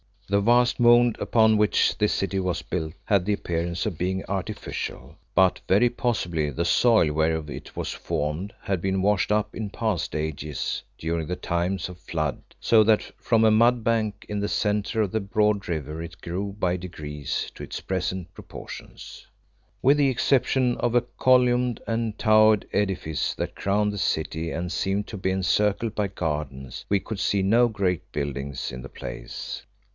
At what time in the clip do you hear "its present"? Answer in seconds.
17.61-18.33